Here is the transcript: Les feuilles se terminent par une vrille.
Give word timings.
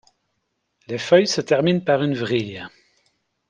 Les 0.87 0.97
feuilles 0.97 1.27
se 1.27 1.41
terminent 1.41 1.81
par 1.85 2.01
une 2.01 2.15
vrille. 2.15 2.65